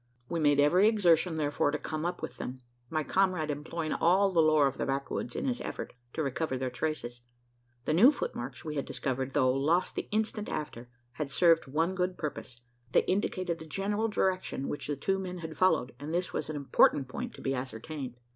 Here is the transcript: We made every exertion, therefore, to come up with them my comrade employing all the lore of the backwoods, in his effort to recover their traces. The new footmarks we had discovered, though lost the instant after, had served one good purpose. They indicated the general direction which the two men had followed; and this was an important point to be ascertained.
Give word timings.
We 0.29 0.39
made 0.39 0.59
every 0.59 0.87
exertion, 0.87 1.37
therefore, 1.37 1.69
to 1.69 1.77
come 1.77 2.07
up 2.07 2.23
with 2.23 2.37
them 2.37 2.63
my 2.89 3.03
comrade 3.03 3.51
employing 3.51 3.93
all 3.93 4.31
the 4.31 4.41
lore 4.41 4.65
of 4.65 4.79
the 4.79 4.85
backwoods, 4.87 5.35
in 5.35 5.45
his 5.45 5.61
effort 5.61 5.93
to 6.13 6.23
recover 6.23 6.57
their 6.57 6.71
traces. 6.71 7.21
The 7.85 7.93
new 7.93 8.09
footmarks 8.11 8.65
we 8.65 8.77
had 8.77 8.85
discovered, 8.85 9.33
though 9.35 9.53
lost 9.53 9.93
the 9.93 10.07
instant 10.09 10.49
after, 10.49 10.89
had 11.11 11.29
served 11.29 11.67
one 11.67 11.93
good 11.93 12.17
purpose. 12.17 12.59
They 12.93 13.03
indicated 13.05 13.59
the 13.59 13.67
general 13.67 14.07
direction 14.07 14.67
which 14.69 14.87
the 14.87 14.95
two 14.95 15.19
men 15.19 15.37
had 15.37 15.55
followed; 15.55 15.93
and 15.99 16.11
this 16.11 16.33
was 16.33 16.49
an 16.49 16.55
important 16.55 17.07
point 17.07 17.35
to 17.35 17.41
be 17.43 17.53
ascertained. 17.53 18.15